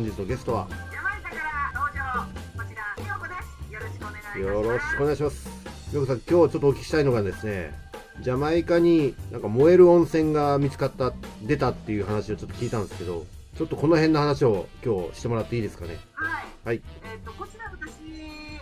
[0.00, 0.66] 本日のゲストは。
[0.90, 2.24] 山板から登場
[2.56, 3.70] こちらみよこです。
[3.70, 5.48] よろしくお願いしますよろしくお願いします。
[5.90, 7.74] みよこさん今日ちょっとお聞きしたいのがですね
[8.20, 13.26] ジャマイカになんか燃える温泉が見つかった出たっていう話をちょっと聞いたんですけど
[13.58, 16.00] ちょっとこの辺の話を今日してもらっていいですかね？
[16.14, 16.48] はい。
[16.64, 16.82] はい。
[17.04, 17.92] えっ、とこちら私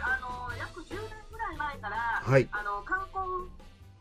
[0.02, 2.48] あの約10年ぐらい前から、はい。
[2.50, 3.47] あの観光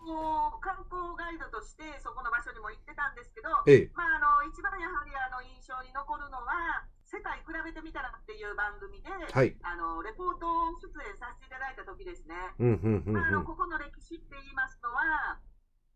[0.10, 3.90] を観光ガイドとしてそこの場所にも行ってたんですけどええ。
[3.94, 9.56] まああの一番やはりあの印象に残るのは世界比べてみたらっていう番組で、はい。
[9.64, 12.36] あのレポート出演させていただいた時ですね。
[13.48, 15.40] ここの歴史って言いますのは、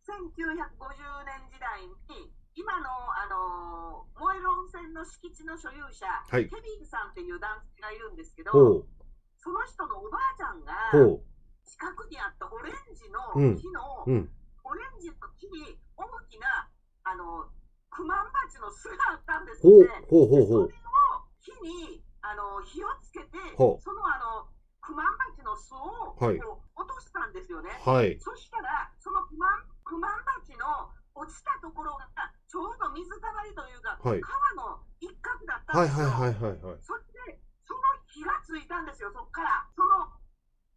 [0.07, 6.47] 1950年時代に、今の、あの燃える温泉の敷地の所有者、はい。
[6.47, 8.87] ケビンさんっていう男性がいるんですけど、
[9.35, 11.19] その人のおばあちゃんが、ほ
[11.67, 13.57] 近くにあったオレンジのうん。
[13.59, 14.29] 木の、ううん。
[14.63, 16.71] オレンジの木に大きな、
[17.03, 17.51] あの
[17.91, 19.87] クマンバチの巣があったんですほう。
[20.07, 23.81] ほうほうほうでそれを火にあの火をつけて、ほう。
[23.81, 24.49] そのあの
[24.81, 26.39] クマンバチの巣を、はい。
[26.41, 27.69] こう落としたんですよね。
[27.85, 28.17] はい。
[28.17, 32.09] そしたら、そのクマンクマンバチの落ちたところが、
[32.49, 34.21] ちょうど水たまりというか、はい。
[34.21, 36.09] 川の一角だったはいんですよ。
[36.09, 39.69] はいはいはいはいそれで、その火がついたんですよ、そこから。
[39.77, 40.09] その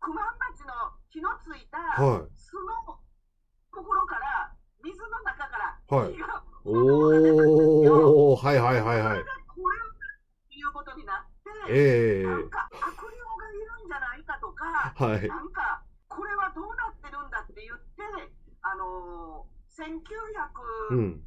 [0.00, 2.28] クマンバチの火のついたはい。
[2.36, 3.00] 巣の
[3.72, 4.52] ところから、
[4.84, 6.12] 水の中からはい。
[6.12, 12.26] 火がおはいはいはいはいそれでこれっていうことになって、ええ。
[12.26, 15.28] なんか悪霊がいるんじゃないかとか、はい。
[15.28, 18.02] なんかこれはどうなってるんだって言って、
[18.62, 21.24] あのー、1970うん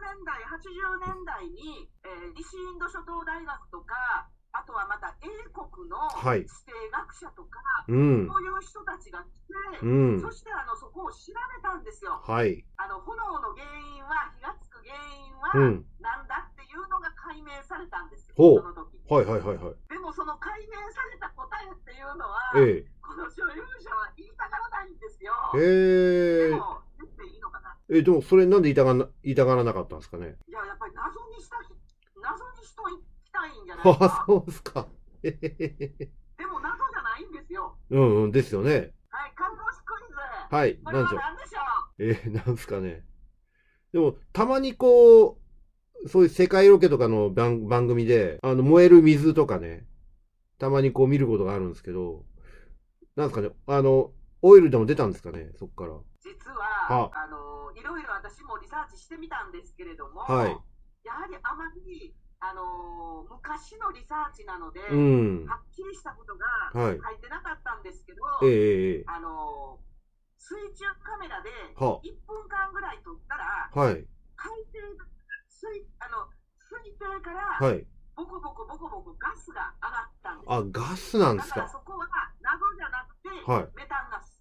[0.00, 6.44] 年代、80年代に、えー西インド諸島大学とか、あとはまた英国のはい。
[6.44, 8.26] 地政学者とか、うん。
[8.26, 10.20] そういう人たちが来て、うん。
[10.20, 12.18] そしてあのそこを調べたんですよ。
[12.26, 12.64] はい。
[12.76, 13.64] あの炎の原
[13.96, 15.86] 因は、火がつく原因は、うん。
[16.00, 18.60] なんだっていうのが解明されたんですよ、ほう。
[18.60, 25.32] その時はいはいはいはいでもその解明された答えっていうのは、えこの所有者は言いたがらないんですよ。
[25.56, 27.76] えええでも、言っていいのかな？
[27.90, 30.36] えでもそれなんで言いたがらな言いたがらなかったんですかね？
[30.46, 31.74] いや、やっぱり謎にしたき、
[32.22, 32.82] 謎にしと
[33.26, 34.24] きたいんじゃないですあか。
[34.26, 34.86] そうですか
[35.24, 37.76] へへへへでも謎じゃないんですよ。
[37.90, 40.54] うんうんですよねはい、看護師クイズ。
[40.54, 41.20] はいなんでしょう
[41.98, 43.04] えー、なんですかね。
[43.92, 45.36] でも、たまにこう、
[46.06, 49.86] そういう世界ロケとかの番番組で、あの、燃える水とかね、
[50.58, 52.24] たまにこう見ることがあるんですけど、
[53.16, 54.12] なんですかね、あの、
[54.42, 55.92] オイルでも出たんですかね、そこから。
[55.92, 56.56] う実は、
[56.88, 60.56] はあの、いろいろ私もリサーチしてみたんですけれども、はい
[61.02, 65.46] やはりあまり、あの、昔のリサーチなので、うん。
[65.46, 66.46] はっきりしたことが
[66.76, 69.78] はい書いてなかったんですけど、ええええあの
[70.36, 74.04] 水中カメラでは1分間ぐらい撮ったら、はい。
[74.36, 74.80] 海底
[75.60, 76.24] 水あの
[76.64, 77.84] 水底からはい。
[78.16, 80.80] ボコボコボコボコガスが上がったんです。
[80.80, 81.60] あ、ガスなんですか？
[81.60, 82.08] だからそこは
[82.40, 84.32] 謎じゃなくて、はいメタンガス。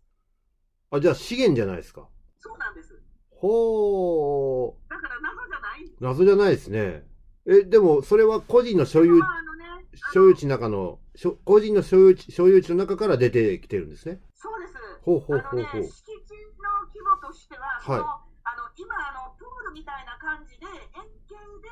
[0.92, 2.08] あ、じゃあ資源じゃないですか？
[2.40, 2.96] そうなんです。
[3.32, 4.90] ほー。
[4.90, 6.04] だから謎じゃないんです。
[6.04, 7.04] 謎じゃないですね。
[7.48, 9.66] え、でも、それは個人の所有まああのね、
[10.14, 14.20] 所有地の中の、しょ個人の所有地所有地の中から出てきてるんですね？
[14.36, 14.74] そうです。
[15.02, 15.92] ほうほうあのね、ほうほう。
[15.92, 19.39] 敷地の規模としては、そはいのあの今あの、
[19.70, 20.66] プールみたいな感じで、
[20.98, 21.70] 円形で、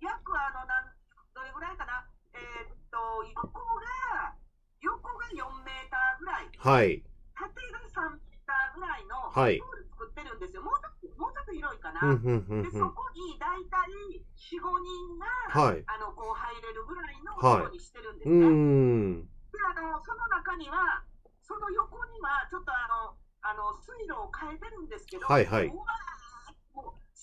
[0.00, 0.88] 約あのなん
[1.36, 2.96] どれぐらいかな、えーっと、
[3.28, 4.32] 横が、
[4.80, 7.04] 横が4メーターぐらい、はい。
[7.36, 10.64] 縦が3メーターぐらいのプはいール作ってるんですよ。
[10.64, 12.00] もうちょっともうちょっと広いかな。
[12.16, 12.72] で。
[12.72, 13.92] そこに大体
[14.40, 15.84] 4、5人が、はい。
[15.84, 18.48] あのこう入れるぐらいのはい規模にしてるんですうーね。
[18.48, 19.28] ん。
[19.28, 19.28] で
[19.60, 21.04] あのその中には、
[21.44, 25.84] その横にはちょっとあのあの水路を変えてるんですけど、はいはいうわ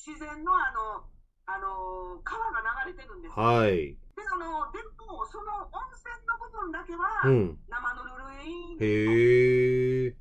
[0.04, 1.08] 自然のあの
[1.48, 3.40] あの川が流れてるんですよ。
[3.40, 3.96] はい。
[3.96, 7.60] であのでも、その温泉の部分だけは、うん。
[7.72, 10.16] 生ぬるい、へえ。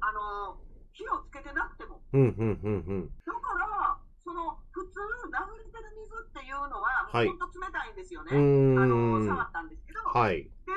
[0.00, 0.56] あの
[0.96, 2.00] 火をつけてなくても。
[2.08, 3.12] ふんふんふんふん。
[3.20, 8.32] だから、その普通、流れてる水っていうのは、はいもう本当冷たいんですよね。
[8.32, 9.26] うーあのん。
[9.28, 10.40] 触ったんですけど、はい。
[10.40, 10.72] で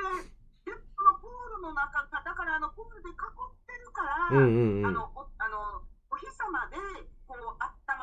[0.68, 4.86] でそのプールの中が、だからあのプールで囲ってるから、うんうんうん。
[4.88, 5.12] あの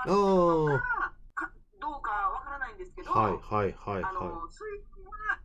[0.08, 1.50] まってるのかか
[1.81, 4.78] どうかわからないんですけど、はいはいはいあのは水温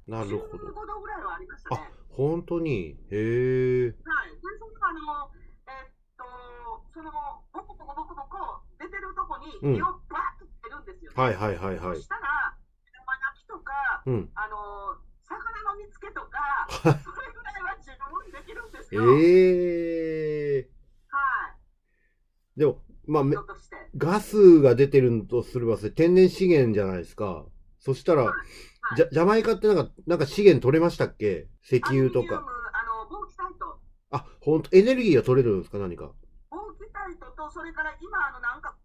[0.08, 0.12] い。
[0.12, 0.68] なはるほど。
[0.68, 2.98] 15度ぐらいはありましたあね。、本当に？
[3.10, 3.96] へえ。
[4.04, 5.32] はい、でそのあの、
[5.68, 6.24] えっと、
[6.94, 7.12] その
[7.54, 12.02] ボコボコボコボコ出てるとこにうん火をバーッとつけるんですよ、ねはいはいはいはいそ。
[12.02, 12.56] したら、
[12.94, 14.30] 山焼きとか、うん。
[14.36, 16.38] あの魚の煮付けとか、
[16.68, 19.04] は いそれぐらいは自分できるんですえよ。
[20.60, 20.70] え。
[21.10, 21.56] は
[22.56, 23.36] い、でも、まあ、め。
[24.04, 27.46] ガスが出てるとすれば、それ天然資源じゃないですか。
[27.80, 28.34] そしたら
[28.96, 31.48] ジャジャマイカってなんか、なんか資源取れましたっけ？
[31.64, 32.44] 石油とか。
[32.74, 33.80] あの、ボーキサイト。
[34.12, 35.80] あ、ほんと、エネルギーが取れるんですか？
[35.80, 36.12] 何か。
[36.52, 38.76] ボーキサイトと、それから今、あの、なんか、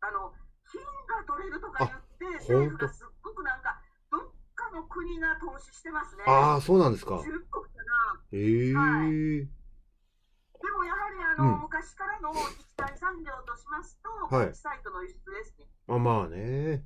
[0.00, 0.32] あの、
[0.70, 1.84] 金が取れるとか
[2.20, 3.80] 言って、政府がすっごくなんか、
[4.10, 4.20] どっ
[4.54, 6.24] かの国が投資してますね。
[6.26, 7.18] ああ、そうなんですか。
[7.18, 7.48] 中国か
[7.84, 8.20] な。
[8.32, 9.48] へえはい
[10.58, 12.36] でもやはりあの、うん昔からの一
[12.76, 12.85] 大
[13.16, 15.64] 産業としますと、はいサイトの輸出ですね。
[15.88, 16.84] あ、まあね。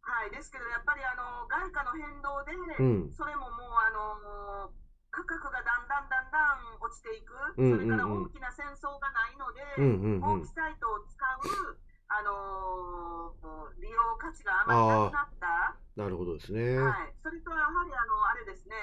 [0.00, 3.12] はい、ですけど、やっぱりあの外貨の変動で、うん。
[3.12, 4.70] それももうあの
[5.10, 10.54] 価格がだんだんだんだん落ちていく、うんうんうんそれから大きな戦争がないので、うんうんうんボーキ。
[10.54, 11.78] サイトを使う、
[12.08, 13.34] あの
[13.82, 16.78] 利用価値があまりなくなった、なるほどですね。
[16.78, 18.76] ははい、それとやはりあのあれですね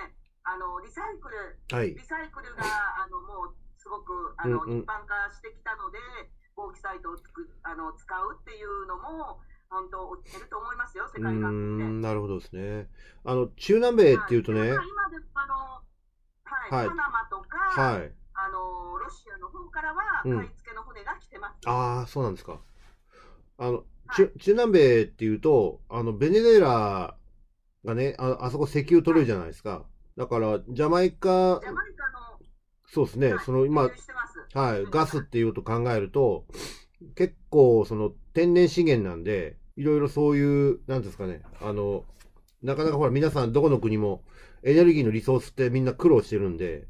[0.45, 1.57] あの、リサイクル、
[1.89, 1.95] い。
[1.95, 2.61] リサイクルが
[3.01, 3.55] あのもう
[3.85, 6.01] すごくあの、うんうん一般化してきたので、
[6.57, 9.37] ボーキサイトをつくあの使うっていうのも、
[9.69, 11.83] 本当、落ちてると思いますよ、世界各国で。
[11.85, 12.89] ん、なるほどですね。
[13.23, 15.53] あの、中南米っていうとね、はい、今であの、
[16.45, 18.11] はいはいパナマとか、はい。
[18.37, 21.69] あのロシアの方からはうん買い付けの船が来てます。
[21.69, 22.59] ああ、そうなんですか。
[23.57, 23.83] あの、はい
[24.15, 27.15] 中中南米っていうと、あの、ベネズエラ
[27.83, 29.85] がね、ああそこ石油取れるじゃないですか。
[30.15, 31.94] だから、ジャマイカジ、ャマイ
[32.87, 33.45] そうですね、はい。
[33.45, 33.89] その今
[34.53, 36.45] はい、ガスっていうと考えると、
[37.15, 42.05] 結構、その、天然資源なんで、いろいろそういう、なんですかね、あの、
[42.63, 44.23] なかなかほら、皆さんどこの国も、
[44.63, 46.87] エネルギーのリソースってみんな苦労してるんで、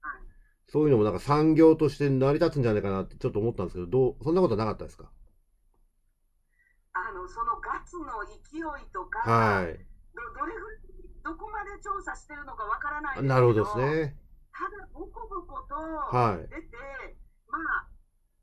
[0.00, 0.20] はい。
[0.68, 5.10] そういうのもなんか産業として成り立つんじゃないかなってちょっと思ったんですけど、どう、そんなことなかったですか？
[6.92, 8.62] あのそのガスの勢い
[8.92, 9.66] とか、はい。
[9.66, 10.78] どどれぐらい
[11.24, 14.16] どこまで調査してるのかわからないなるほどですね。
[14.52, 15.06] ただ、ボ
[15.70, 16.76] コボコとはい出て、
[17.46, 17.88] まあ、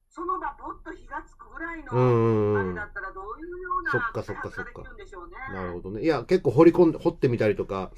[0.08, 1.92] その場、ぼっと火がつくぐらいの。
[1.92, 5.36] あれだったら、どういうようなそっかそっかそっか開発ができるんでしょうね。
[5.54, 6.02] なるほどね。
[6.04, 7.92] いや、結構掘り込んで、掘ってみたりとか、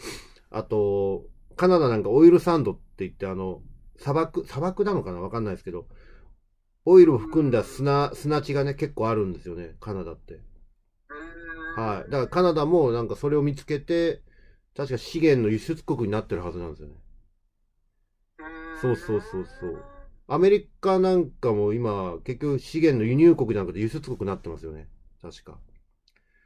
[0.49, 3.61] あと、カナダなんかオイルサンドって言って、あの、
[3.97, 5.21] 砂漠、砂漠なのかな？
[5.21, 5.87] わかんないですけど、
[6.85, 10.39] オイルを含んだ砂、砂地がね、結構あるんですよね、カナダって。
[11.75, 12.11] はい。
[12.11, 14.21] だからカナダもなんかそれを見つけて、
[14.75, 16.95] 確か資源の輸出国になってるはずなんですよね。
[18.81, 19.83] そうそうそうそう
[20.27, 24.87] アメリカなんかも今、結局資源の輸入国じゃなくて輸出国になってますよね。
[25.21, 25.57] 確か。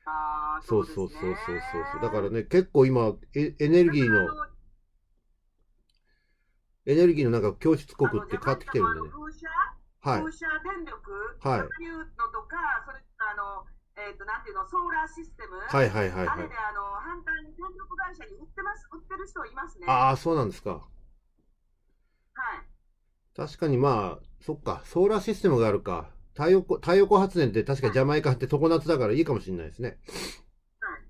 [0.06, 1.62] あーそうですねそうそうそう
[1.94, 2.02] そう。
[2.02, 4.20] だからね、結構今、エエネルギーの
[6.86, 9.10] エネルギーのなんか供出国って変わってきてるんでね
[10.00, 10.20] はい。
[10.20, 13.64] 風車電力、はいそういうのとか、それあの、
[13.96, 16.56] えっ、と、なんていうの、ソーラーシステム、はいはいはいはいあれで。
[16.56, 19.88] あの反対に電力会社に売ってます、売ってる人いますね。
[19.88, 20.84] ああ、そうなんですか。
[22.34, 22.66] はい。
[23.36, 26.10] 確かにまあ、そっか、ソーラーシステムがあるか。
[26.34, 30.00] 太陽光、太陽光発電って確かジャマイカって常夏だからいいかもしれないですね。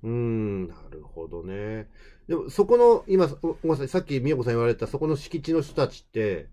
[0.03, 1.89] うーん、なるほどね。
[2.27, 6.49] でも、そこの、今、ごめんなさい、さっき美代子さん言われた、そこの敷地の人たちって、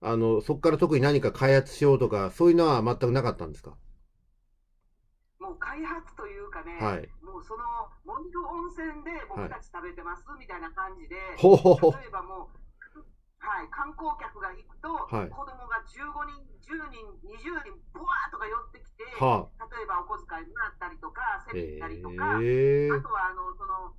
[0.00, 3.76] あの、そこから特に何か開発しようとか、そういうのは全くなかったんですか？
[5.40, 7.64] もう開発というかね、はいもうその
[8.04, 11.92] モンド温泉で僕たち食べてますみたいな感じで、ほうほうほう。
[11.92, 12.58] 例えばもう、
[13.38, 21.46] はい、観光客が行くと、はい子供が15人、10人、20人、ぶわーっとか寄ってきて、は例えばお小遣いもらったりとか、あ。
[21.46, 23.94] せへったりとか、えあとはあのその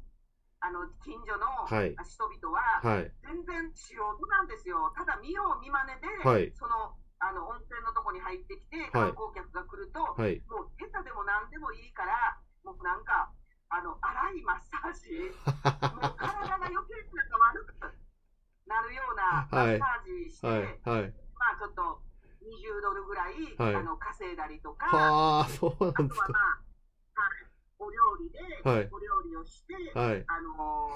[0.60, 3.12] あの近所のはい人々は、はい。
[3.24, 4.92] 全然素人なんですよ。
[4.96, 10.40] ただ見よう見まねで、はいそのあの温泉のとこに入ってきて、はい観光客が来ると、はい。
[10.48, 13.32] もう下手でも何でもいいから、もうなんか、
[13.70, 15.30] あの、荒いマッサージ、
[16.00, 17.29] もう体が余計にな
[18.80, 20.64] なるようなマッサージして、はい。
[20.64, 21.14] はい。
[21.36, 22.00] まあちょっと
[22.48, 26.32] 20ドルぐらい、はいあの稼いだりとか、はあ、そうなあとんですか。
[26.32, 30.24] はまあ、はい、お料理で、はいお料理をして、はい。
[30.28, 30.90] あの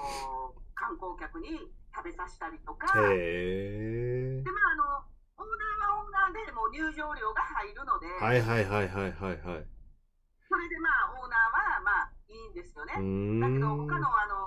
[0.56, 4.42] ー観光客に食べさせたりとか、で。
[4.42, 5.06] まああの
[5.38, 9.66] オーナーはオーナーでもう入場料が入るので、はいはいはいはいはいはい。
[10.50, 12.92] それでまあオーナーはまあいいんですよね。
[12.92, 13.86] だけどん。
[13.86, 14.43] 他のあの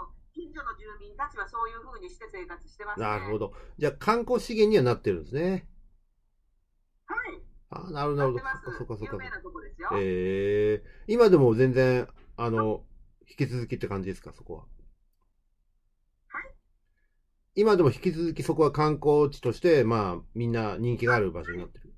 [0.57, 3.05] 近所の住民たちはそういうふうにして生活してますね。
[3.05, 3.53] なるほど。
[3.77, 5.67] じゃあ観光資源にはなってるんですね。
[7.05, 7.41] はい。
[7.69, 9.17] あなるほどそっかそっかそっか。
[9.93, 12.83] ええ今でも全然、あの、
[13.29, 14.59] 引き続きって感じですか、そこは。
[16.29, 16.53] はい
[17.55, 21.93] 今でも引き続きそこは観光地として、まあ、みんな人気がある場所になってる。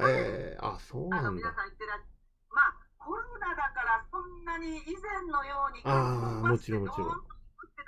[0.00, 1.54] ええあ、そうなんだ。
[2.54, 7.39] まあコロナだからそんなに以前のようにあー観光バスでもちろんもちろん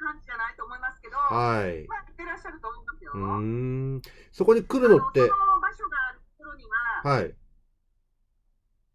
[0.02, 1.86] 感じじゃないと思いますけど、はい。
[1.86, 3.12] まあ行ってらっしゃると思いますよ。
[3.14, 3.22] うー
[3.98, 4.02] ん。
[4.32, 7.34] そこに来るのってあ、その場所があるところには、はい。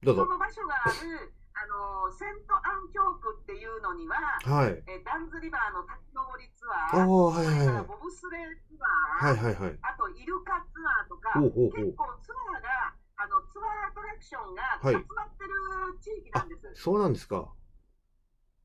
[0.04, 0.26] どうぞ。
[0.26, 4.84] その場所があるあのセントアン教区くっていうのには、はい。
[4.88, 7.86] えーダンズリバーの滝登りツアー、ああ、はいはいはい。
[7.86, 9.80] ボブスレーツアー、はいはいはい。
[9.82, 15.52] あとイルカツアーとか、ほうほうほう結構ツアーが、あのツアーアトラクションがはい集まってる
[16.00, 16.82] 地域なんです。
[16.82, 17.50] そうなんですか。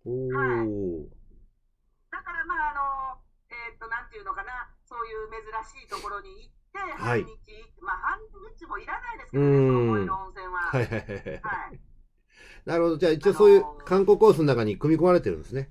[0.04, 1.08] おー。
[2.10, 8.18] だからまああの、えーっと、なんていうのかな、そういう珍しいところに行って、はい半日、まあ半
[8.56, 10.60] 日もいらないですけうどね、そのーん燃える温泉は。
[10.62, 11.40] はいはいはいはい。
[11.42, 11.80] はい
[12.64, 12.96] なるほど。
[12.96, 15.68] じゃあ一応そういうあのー観光コースの中に組み込まれてるんですね。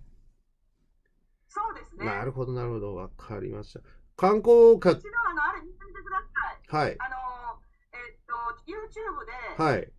[1.48, 2.06] そうですね。
[2.06, 2.96] なるほど、なるほど。
[2.96, 3.80] わかりました。
[4.18, 6.22] 観光客、一度あの、あれ見てみてくだ
[6.70, 6.86] さい。
[6.86, 6.96] はい。
[7.00, 7.62] あの、
[7.94, 8.34] えーっと、
[8.68, 9.92] YouTube で、はい。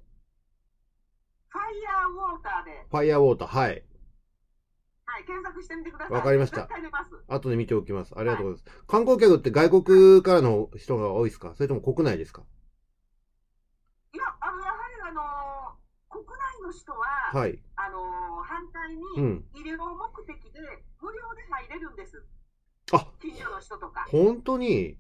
[1.49, 3.83] ファイヤーウォーターで、ファイヤーウォーター、はい。
[5.23, 6.17] はい、検索してみてください。
[6.17, 6.69] わかりました。
[7.29, 8.13] 後で見ておきます。
[8.17, 8.85] ありがとうございます。
[8.87, 11.55] 観光客って外国からの人が多いですか？
[11.55, 12.43] それとも国内ですか？
[14.13, 15.79] いや、あの、やはりあの、
[16.11, 17.59] 国内の人は、はい。
[17.77, 19.45] あの、反対に、うん。
[19.55, 20.61] 医療目的で
[21.01, 22.23] 無料で入れるんです。
[22.93, 24.05] あ近所の人とか。
[24.11, 24.99] 本当に？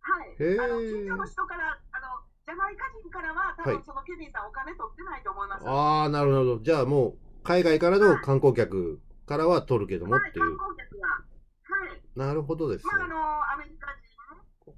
[0.00, 0.36] はい。
[0.60, 5.66] あの、近所の人から、あの、ジャマイカ人からは、多はい分そのケビンさんお金取ってないと思います。
[5.66, 6.58] ああ、なるほど。
[6.60, 7.18] じゃあもう、
[7.48, 10.58] 海外からの観光客からは取るけどもはい、っていう。
[10.58, 11.08] 観光客は。
[11.08, 12.02] はい。
[12.14, 13.08] なるほどですねまあ、あ。
[13.08, 14.76] の、アメリカ人、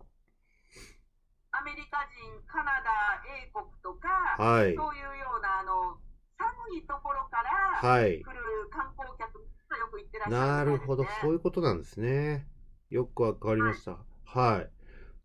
[1.51, 4.07] アメリカ人、カナダ、英国とか、
[4.39, 4.77] はい。
[4.77, 5.99] そういうような、あの、
[6.39, 8.23] 寒いところからはい。
[8.23, 12.47] 来る観光客がよく行ってらっしゃるなるほどそういうことなんですね。
[12.89, 13.99] よくわかりました。
[14.25, 14.71] はい。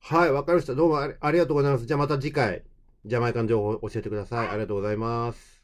[0.02, 0.74] はい、わかりました。
[0.74, 1.86] どうもありがとうございます。
[1.86, 2.64] じゃあまた次回、
[3.06, 4.40] ジャマイカの情報を教えてください。
[4.40, 5.55] はいありがとうございます。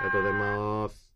[0.00, 1.09] ありがとうございます。